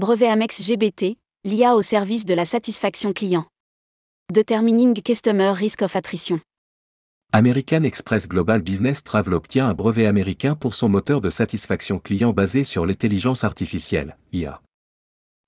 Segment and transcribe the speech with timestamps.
[0.00, 3.44] Brevet Amex GBT, l'IA au service de la satisfaction client.
[4.32, 6.40] Determining Customer Risk of Attrition.
[7.34, 12.32] American Express Global Business Travel obtient un brevet américain pour son moteur de satisfaction client
[12.32, 14.62] basé sur l'intelligence artificielle, IA.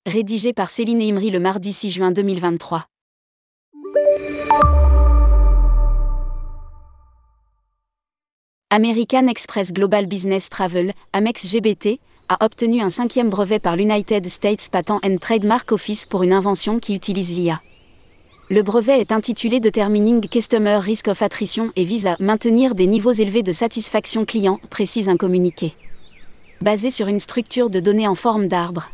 [0.05, 2.85] Rédigé par Céline Imri le mardi 6 juin 2023.
[8.69, 11.99] American Express Global Business Travel, Amex GBT,
[12.33, 16.79] a obtenu un cinquième brevet par l'United States Patent and Trademark Office pour une invention
[16.79, 17.61] qui utilise l'IA.
[18.49, 23.11] Le brevet est intitulé Determining Customer Risk of Attrition et vise à maintenir des niveaux
[23.11, 25.73] élevés de satisfaction client, précise un communiqué.
[26.61, 28.89] Basé sur une structure de données en forme d'arbre.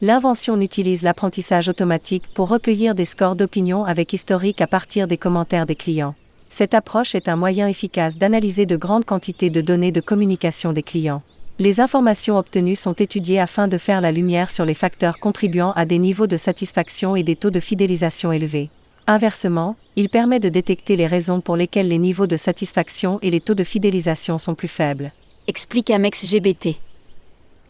[0.00, 5.66] L'invention utilise l'apprentissage automatique pour recueillir des scores d'opinion avec historique à partir des commentaires
[5.66, 6.14] des clients.
[6.48, 10.82] Cette approche est un moyen efficace d'analyser de grandes quantités de données de communication des
[10.82, 11.22] clients.
[11.58, 15.86] Les informations obtenues sont étudiées afin de faire la lumière sur les facteurs contribuant à
[15.86, 18.68] des niveaux de satisfaction et des taux de fidélisation élevés.
[19.06, 23.40] Inversement, il permet de détecter les raisons pour lesquelles les niveaux de satisfaction et les
[23.40, 25.12] taux de fidélisation sont plus faibles.
[25.46, 26.76] Explique Amex GBT.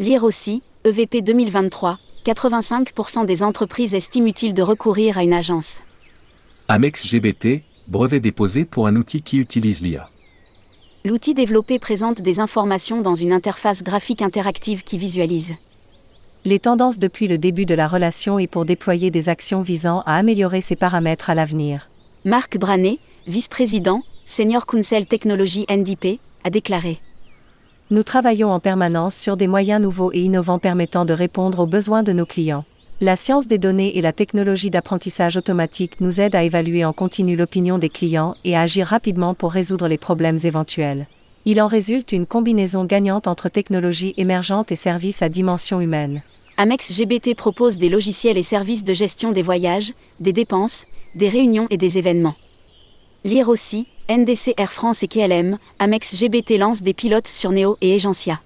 [0.01, 5.83] Lire aussi, EVP 2023, 85% des entreprises estiment utile de recourir à une agence.
[6.67, 10.09] Amex GBT, brevet déposé pour un outil qui utilise l'IA.
[11.07, 15.55] L'outil développé présente des informations dans une interface graphique interactive qui visualise
[16.45, 20.17] les tendances depuis le début de la relation et pour déployer des actions visant à
[20.17, 21.89] améliorer ces paramètres à l'avenir.
[22.25, 26.99] Marc Branet, vice-président, Senior Counsel Technology NDP, a déclaré.
[27.93, 32.03] Nous travaillons en permanence sur des moyens nouveaux et innovants permettant de répondre aux besoins
[32.03, 32.65] de nos clients.
[33.03, 37.37] La science des données et la technologie d'apprentissage automatique nous aident à évaluer en continu
[37.37, 41.07] l'opinion des clients et à agir rapidement pour résoudre les problèmes éventuels.
[41.45, 46.23] Il en résulte une combinaison gagnante entre technologies émergentes et services à dimension humaine.
[46.57, 51.67] Amex GBT propose des logiciels et services de gestion des voyages, des dépenses, des réunions
[51.69, 52.35] et des événements.
[53.25, 57.95] Lire aussi, NDC Air France et KLM, Amex GBT lance des pilotes sur Neo et
[57.95, 58.41] Agencia.